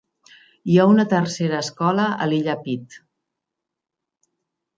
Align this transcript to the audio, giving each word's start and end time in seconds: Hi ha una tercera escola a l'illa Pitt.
Hi 0.69 0.77
ha 0.77 0.85
una 0.91 1.03
tercera 1.11 1.59
escola 1.65 2.07
a 2.25 2.29
l'illa 2.31 2.57
Pitt. 2.65 2.99